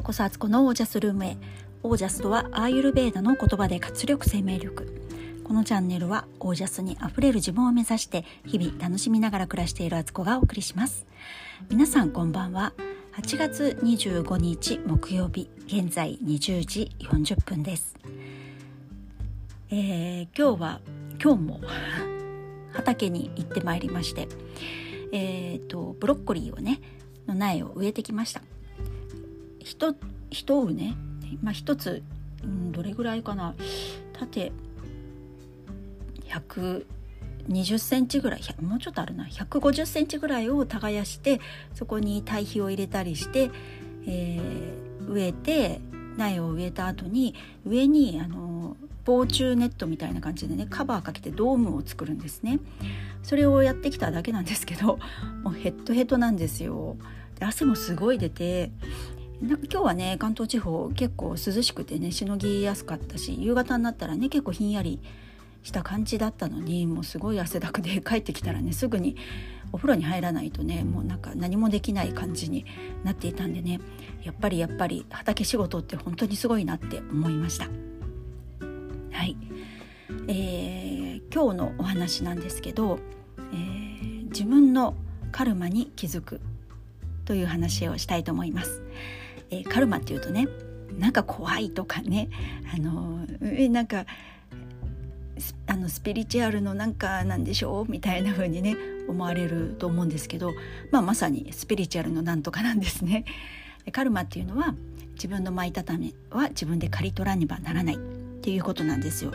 [0.00, 1.36] うこそアツコのオージャスルームへ。
[1.82, 5.02] オージャスとはアーユルベーダの言葉で活力生命力。
[5.44, 11.06] このチャンネルはオージャスにあふれる自分を目指して日々楽しみながら暮らしているアツコがお送りします。
[11.68, 12.72] 皆さんこんばんは。
[13.16, 17.96] 8月25日木曜日現在20時40分です。
[19.70, 20.80] えー、今日は
[21.22, 21.60] 今日も
[22.72, 24.28] 畑に行ってまいりまして
[25.12, 26.80] えっ、ー、とブロッコリーをね
[27.26, 28.40] の苗を植えてきました。
[29.60, 29.94] 一
[30.30, 30.96] 一畝ね、
[31.42, 32.02] まあ、一つ、
[32.42, 33.54] うん、どれぐらいかな。
[34.12, 34.52] 縦
[36.28, 39.24] 120センチぐらいもうちょっとあるな。
[39.24, 41.40] 150センチぐらいを耕して
[41.74, 43.50] そこに堆肥を入れたりして、
[44.06, 45.80] えー、植えて
[46.16, 47.34] 苗を植えた後に
[47.66, 52.60] 上にあの防虫ネットみたいな感じでねカバーかけてドームを作るんですね。
[53.22, 54.98] それをやってきただけなんですけど
[55.42, 56.96] もうヘッドヘッドなんですよ。
[57.38, 58.70] で汗もすごい出て
[59.40, 65.00] なんか今日はね関東地方結構涼しくてねしのぎやすかったし夕方になったらね結構ひんやり
[65.62, 69.16] した感じだったのにもうすごい汗だくで 帰ってきたらねすぐに
[69.72, 72.66] お風呂に入らないとねもうなんか何もできない感じに
[73.02, 73.80] なっていたんでね
[74.22, 77.68] やっぱりやっぱり畑仕事って本当にすごいなって思いました
[79.12, 79.36] はい、
[80.28, 82.98] えー、今日のお話なんですけど、
[83.52, 84.94] えー、自分の
[85.32, 86.40] カルマに気づく
[87.24, 88.82] という話をしたいと思います。
[89.50, 90.48] えー、カルマっていうとね
[90.98, 92.28] なんか怖いとかね
[92.74, 94.06] あのえなんか
[95.66, 98.76] あのスピリチュアルのなんかなんでしょうみたいな風にね
[99.08, 100.52] 思われると思うんですけど、
[100.90, 103.24] まあ、まさにスピリチュアルのなんとかなんですね。
[103.92, 104.74] カルマっていうのは
[105.14, 107.98] 自分の巻いた種は自分で刈り取らねばならないっ
[108.42, 109.32] ていうことなんですよ。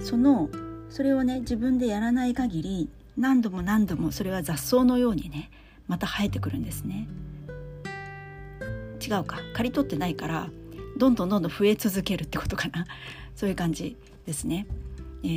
[0.00, 0.48] その
[0.88, 5.50] それをね自分でやらない限り何度も何度もそれは雑草のようにね
[5.88, 7.08] また生えてくるんですね
[9.06, 10.48] 違うか刈り取ってないから
[10.96, 12.86] どんどんどんどん増え続けるってことかな
[13.36, 14.66] そういう感じですね。
[15.22, 15.28] え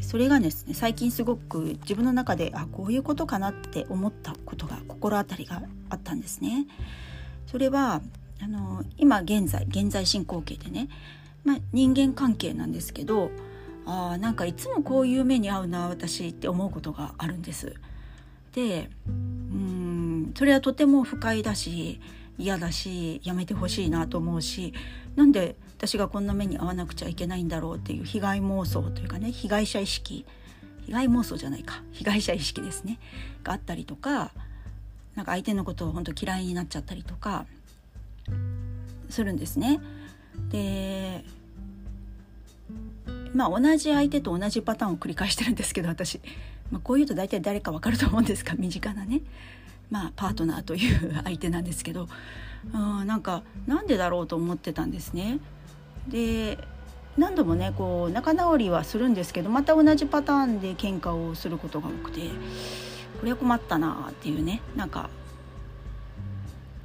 [0.00, 6.66] ー、それがですね最近すごく自分の中であこういうことかなって思ったことが心当たりがあったんですね。
[7.46, 8.02] それは
[8.40, 10.88] あの今現在現在進行形でね、
[11.44, 13.30] まあ、人間関係なんですけど
[13.86, 17.74] あなんかいつもこういう目に遭うな私って思うことがあるんです。
[18.52, 22.00] でうんそれはとても不快だし
[22.38, 24.74] 嫌だしやめてほしいなと思うし
[25.14, 30.24] なんで私がこんな目に遭わなくちゃいけないんだろうっていう被害妄想というかね被害者意識
[30.86, 32.98] 被害妄想じゃないか被害者意識ですね
[33.42, 34.32] があったりとか
[35.14, 37.46] なんか相手のことを本当嫌いになっちゃったりとか
[39.08, 39.80] するんですね。
[40.50, 41.24] で
[43.34, 46.20] まあ同じ相手と同じパターンを繰り返してるんですけど私、
[46.70, 49.22] まあ、こういうと大体誰かわかると思うんですが身近なね、
[49.90, 52.08] まあ、パートナーという相手なんですけど
[52.72, 55.38] あなんかなんでだろうと思ってたんですね。
[56.08, 56.58] で
[57.16, 62.20] 何度もねこう仲直りはするんですけどまた同じパターンで喧嘩をすることが多くて
[63.18, 65.08] これは困ったなっていうねなんか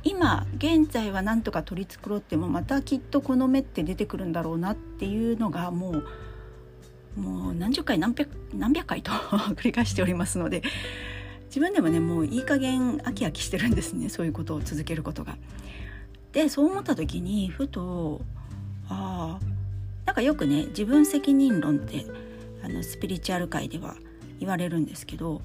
[0.04, 9.12] 今現在は何とか取り繕ってもまたきっとこの目って出てくるんだろうなっていうのがもうもう何十回何百何百回と
[9.56, 10.64] 繰り返しておりますので
[11.52, 15.38] 自分でもねもういい加減飽き飽きしてるんですね そういうことを続けることが。
[16.32, 18.22] でそう思った時にふと
[18.88, 19.38] あ
[20.06, 22.06] なんかよくね自分責任論って
[22.64, 23.96] あのスピリチュアル界では
[24.40, 25.42] 言われるんですけど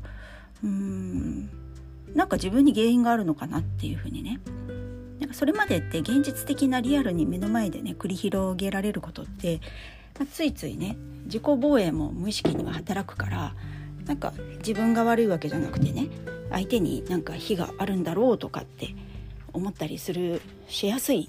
[0.63, 1.51] うーん
[2.15, 4.39] なんか自分に原因があるのかなっていうふうにね
[5.19, 9.61] なんかそれまでって現実的なリアルに目の前でね繰り広げられることって、
[10.17, 13.55] まあ、ついついね自己防衛も無意識には働くから
[14.07, 16.09] なんか自分が悪いわけじゃなくてね
[16.51, 18.95] 相手になんか非があるんだろうとかって
[19.53, 21.29] 思ったりするしやすい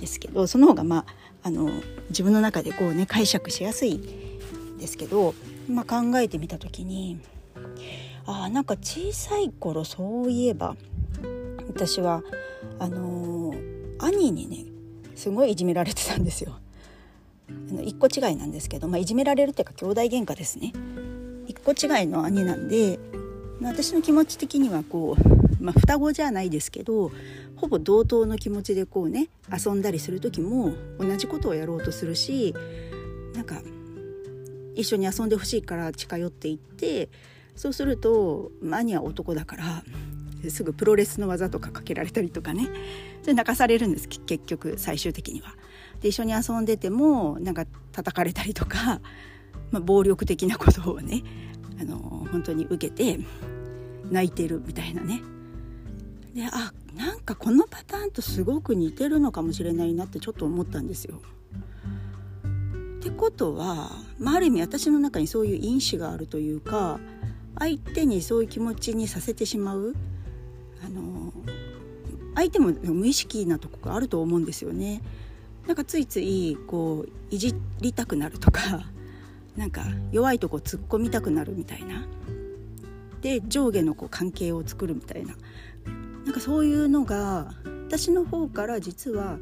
[0.00, 1.06] ですけどその方がまあ
[1.44, 1.70] あの
[2.08, 4.00] 自分の中でこうね解釈しやすい
[4.78, 5.34] ですけど、
[5.68, 7.20] まあ、考えてみた時に
[8.26, 10.74] あなんか小さい頃そういえば
[11.68, 12.22] 私は
[12.78, 13.54] あの
[13.98, 14.64] 兄にね
[15.14, 16.58] すごいいじめられてたんですよ。
[17.48, 20.72] あの1個違いなんですけど、まあ、いじめられるっていうか兄弟喧嘩ですね。
[21.46, 22.98] 1個違いの兄なんで、
[23.62, 27.10] 私の気持ち的にはこう、まあ、双子じゃないですけど
[27.56, 32.54] ほぼ同等の気持ちでこうね遊んだりする時も同じことをやろうとするし
[33.34, 33.62] なんか
[34.74, 37.08] 一緒に遊んでほしいから近寄っていって
[37.56, 39.84] そうすると、まあ、兄は男だから
[40.50, 42.68] すぐプロレスの技とかかけられたりとかね
[43.22, 45.54] それ泣かされるんです結局最終的には。
[46.02, 49.00] で一緒に遊んでてもなんか叩かれたりとか、
[49.74, 51.24] まあ、暴力的なことをね
[51.80, 51.98] あの
[52.30, 53.18] 本当に受けて
[54.08, 55.20] 泣いてるみたいなね
[56.32, 61.20] であなんかこのパターンとすごく似てるのかもしれないなってちょっと思ったんですよ。
[63.00, 67.00] ってことは、まあ、ある意味私の中にそういう因子があるというか
[67.58, 69.94] 相手にそういう気持ちにさせてしまう
[70.86, 71.32] あの
[72.36, 75.02] 相手も無意識なとこがあると思うんですよね。
[75.66, 78.93] なんかついついこういじりたくなるとか
[79.56, 82.06] なんか弱いとこ突っ込みたくなるみたいな。
[83.20, 85.34] で上下のこう関係を作るみたいな。
[86.24, 87.52] なんかそういうのが
[87.86, 89.38] 私の方から実は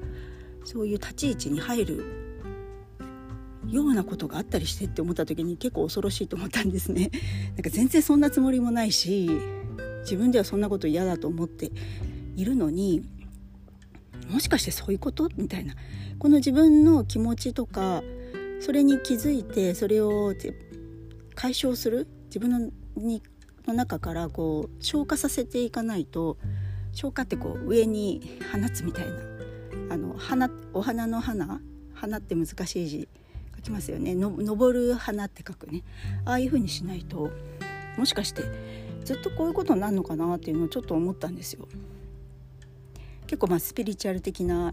[0.65, 2.05] そういう立ち位置に入る
[3.69, 7.11] ようなことがあったりしてって思った時に結構恐ろしいと思ったんですね。
[7.57, 9.31] なんか全然そんなつもりもないし
[10.03, 11.71] 自分ではそんなこと嫌だと思って
[12.37, 13.03] いるのに
[14.31, 15.29] もしかしてそういうこと？
[15.37, 15.75] みたいな。
[16.19, 18.03] この自分の気持ちとか
[18.63, 20.33] それに気づいてそれを
[21.35, 23.21] 解消する自分のに
[23.67, 26.37] の中からこう消化させていかないと
[26.93, 29.19] 消化ってこう上に放つみたいな
[29.91, 31.61] あの花お花の花
[31.93, 33.09] 花って難しい字
[33.57, 35.83] 書きますよねの登る花って書くね
[36.25, 37.33] ああいう風にしないと
[37.97, 38.43] もしかして
[39.05, 41.67] ずっとこういうことになるのかなっていうのをちょっと思ったんですよ。
[43.27, 44.73] 結構まあスピリチュアル的な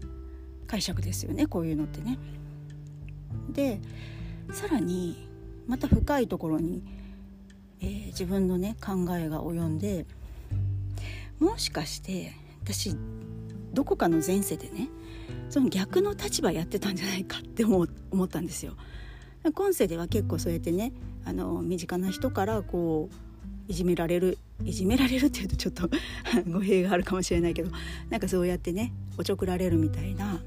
[0.68, 2.18] 解釈ですよねこういうのってね。
[3.52, 3.80] で
[4.52, 5.28] さらに
[5.66, 6.82] また深いところに、
[7.80, 10.06] えー、自分のね考えが及んで
[11.38, 12.32] もしかして
[12.62, 12.96] 私
[13.72, 14.88] どこかの前世でね
[15.48, 18.74] その逆の立場やってたんじゃないかって思ったんですよ。
[19.54, 20.92] 今世では結構そうやってね
[21.24, 25.88] あの身近な人からこういじめられるいじめられるっていうとちょっと
[26.50, 27.70] 語弊があるかもしれないけど
[28.10, 30.42] なんかそうやってねおちょくられるみたいな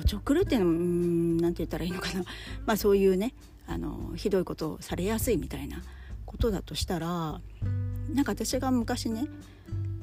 [0.00, 2.24] おちょくるっていうのも何て言ったらいいのかな
[2.66, 3.34] まあそういうね
[3.66, 5.82] あのひどいことをされやすいみたいな
[6.24, 7.40] ことだとしたら
[8.12, 9.26] なんか私が昔ね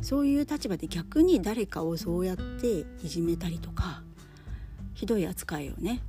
[0.02, 4.04] そういう立場で逆に誰かをそうやっていじめたりとか
[4.94, 6.02] ひどい扱いをね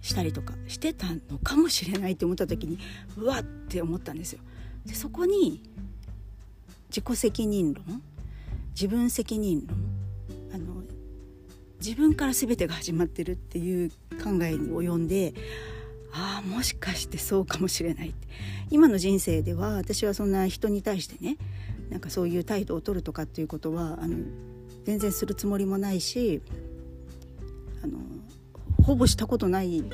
[0.00, 2.78] したりとかしてたのかもしれないって思った時に
[3.16, 4.40] うわって思ったんですよ。
[4.86, 5.62] でそこに
[6.88, 8.02] 自己責任論
[8.74, 9.76] 自分責任論
[10.54, 10.82] あの
[11.80, 13.90] 自分から全てが始まってるっていう
[14.22, 15.34] 考えに及んで
[16.12, 18.28] ああもしかしてそうかもしれないって。
[18.70, 21.36] 今の人生では私はそんな人に対してね
[21.90, 24.16] なんかそういう態度を取るとかっていうことはあの
[24.84, 26.42] 全然するつもりもないし
[27.82, 27.98] あの
[28.82, 29.84] ほぼしたことない。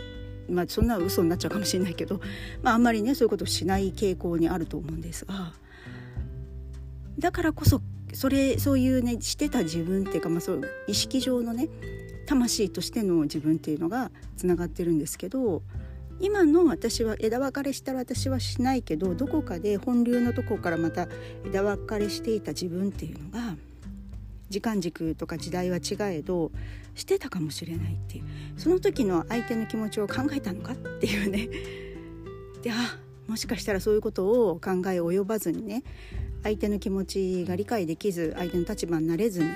[0.49, 2.21] まあそんな嘘になっちゃうかもしれないけど、
[2.63, 5.55] まあ、あんまりねそういうことをしない傾向にあると思うんですが
[7.19, 7.81] だからこそ
[8.15, 11.69] それそういうねしてた自分っていうか、まあ、そう意識上のね
[12.27, 15.63] 魂としての自分っていうのがつながってるんですけど
[16.21, 21.09] 今の私は枝分かれしたら私はしないけどどこかで本流のとこからまた
[21.45, 23.57] 枝分かれしていた自分っていうのが
[24.49, 26.53] 時間軸とか時代は違えど
[26.95, 28.25] してたかもしれないっていう。
[28.57, 31.49] その時の相手の気持ちを考えたのかっていうね。
[32.63, 35.83] であもしかしたらそういうことを考え及ばずにね
[36.45, 39.51] 相手の気持ちが理解できず相手の立場になれずに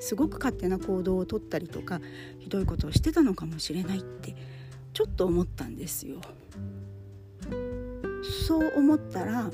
[0.00, 2.00] すごく勝手な行動をとったりとか
[2.40, 4.34] ひどいことをしてたのかもしれないって
[4.92, 6.20] ちょっと思ったんですよ。
[8.46, 9.50] そう思ったらあ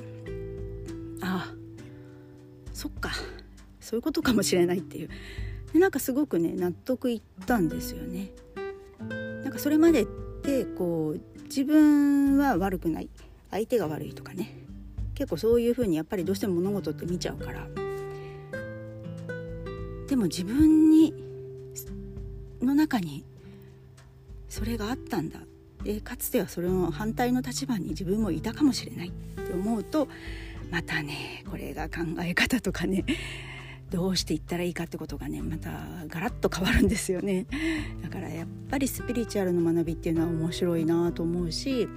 [1.21, 1.55] あ
[2.73, 3.11] そっか
[3.81, 5.09] そういうことかもしれないっていう
[5.73, 8.31] でなんかすごくね納得いったんですよね。
[9.43, 10.07] なんかそれまでっ
[10.43, 13.09] てこう自分は悪くない
[13.51, 14.68] 相手が悪いとかね
[15.19, 17.67] 結構そういうふうにやっぱりどうしても物事って見ちゃうから。
[20.07, 21.13] でも自分に
[22.63, 23.25] の中に
[24.49, 25.41] それがあったんだ。
[25.83, 30.07] でかつてはそれの反対の立場に自分もいたかもしれないって思うと
[30.71, 33.05] またねこれが考え方とかね
[33.91, 35.71] どうしていったらいいかってことがねまた
[36.07, 37.47] ガラッと変わるんですよね。
[38.03, 41.89] だからやっぱりスピリチュアルの学びっていうのは面白いなと思うし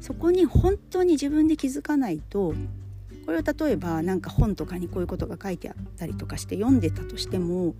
[0.00, 2.54] そこに本当に自分で気づかないと
[3.26, 7.74] これは例えば何か本とかにこういうことが書いてあったりとかして読んでたとしても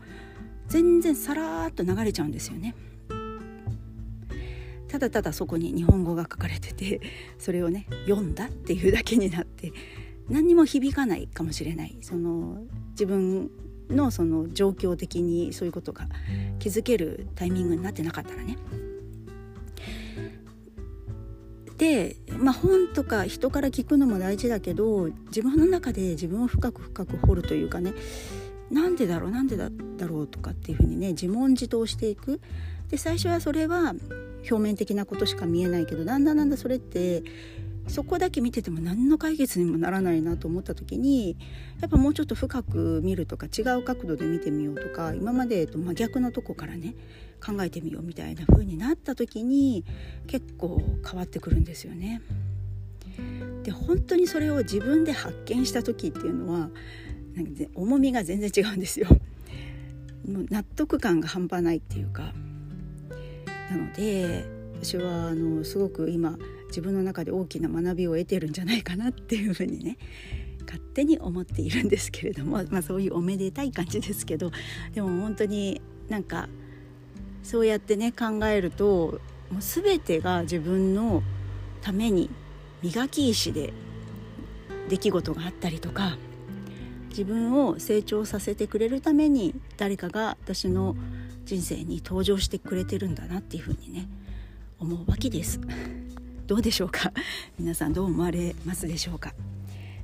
[0.66, 2.74] 全然さらーっと流れちゃうんですよね。
[4.88, 7.00] ただただそこに日本語が書かれてて
[7.38, 9.72] それをね読んだっていうだけになって
[10.28, 13.50] 何にも響かないかもしれないその自分
[13.90, 16.08] のその状況的にそういうことが
[16.58, 18.56] 気づけるタイミングになってなかったらね。
[21.78, 27.94] で、まあ、本とか人から聞くのも大事だけど自分の中で自分を深く深く掘るというかね
[28.70, 29.70] なんでだろうなんでだ
[30.06, 32.40] ろうとかっていうふうにね自問自答していく。
[32.90, 33.94] で最初はそれは
[34.50, 37.22] 表面的なことしか見えないけどだんだんだんだんそれって
[37.88, 41.36] そこだけ見てても何の解決にもならないなと思った時に
[41.80, 46.94] やっぱもうちょっと深く見るとか違う角度で見てみようとか今までと真逆のとこからね
[47.44, 49.84] 考えてみようみたいな風になった時に
[50.26, 52.20] 結構変わってくるんですよね。
[53.64, 56.70] で本当にそれを自分で発見した時っていうのは
[57.34, 59.08] なんか重みが全然違うんですよ。
[60.28, 62.34] もう納得感が半端ないっていうか
[63.70, 64.44] なので
[64.80, 69.98] 私はあのすごく今自分の中で大きな学びを得てるんじゃないかなっていうふうにね
[70.66, 74.52] 勝手に思っているんですけれども、 まあ、そういうおめでたい感じですけど
[74.94, 76.48] でも本当になんか
[77.42, 79.20] そうやってね考えると
[79.50, 81.22] もう全てが自分の
[81.80, 82.28] ために
[82.82, 83.72] 磨き石で
[84.88, 86.18] 出来事があったりとか
[87.08, 90.96] 自分を成長させてくれるために誰かが私の
[91.44, 94.06] 人生に登場してくれてるんだなっていうふうにね
[94.78, 95.60] 思うわけです。
[96.48, 97.12] どうでしょうか？
[97.60, 99.34] 皆さんどう思われますでしょうか？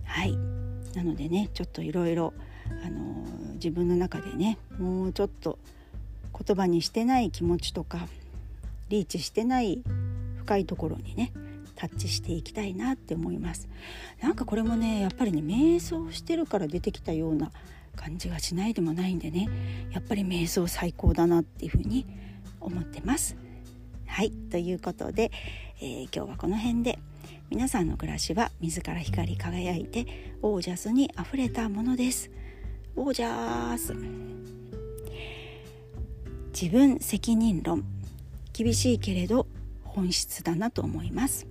[0.05, 0.37] はい。
[0.95, 2.33] なのでねちょっといろいろ
[3.55, 5.59] 自分の中でねもうちょっと
[6.47, 8.07] 言葉にしてない気持ちとか
[8.91, 9.83] リーチしてない
[10.37, 11.33] 深いところにね
[11.75, 13.67] タッチしていきたいなって思います。
[14.23, 17.51] なんかこれもねやっぱりね瞑想してるから出てきたような
[17.97, 19.49] 感じがしないでもないんでね
[19.93, 22.07] やっぱり瞑想最高だなっていうふうに
[22.61, 23.37] 思ってます。
[24.15, 25.33] はいということで、
[25.81, 27.01] えー、今日はこの辺で
[27.51, 32.31] 皆さんの暮らしは自ら光り輝いてオージャスにあふれたものです。
[32.95, 33.93] オージャス。
[36.53, 37.83] 自分責任論。
[38.53, 39.49] 厳しいけれど
[39.83, 41.49] 本質だなと思います。